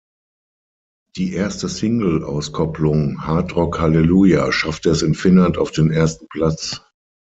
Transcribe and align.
Die 1.15 1.33
erste 1.33 1.69
Singleauskopplung 1.69 3.23
"Hard 3.27 3.55
Rock 3.55 3.79
Hallelujah" 3.79 4.51
schaffte 4.51 4.89
es 4.89 5.03
in 5.03 5.13
Finnland 5.13 5.59
auf 5.59 5.69
den 5.69 5.91
ersten 5.91 6.25
Platz. 6.27 6.81